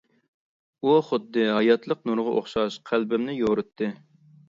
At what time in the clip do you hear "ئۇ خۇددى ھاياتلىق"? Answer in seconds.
0.87-2.03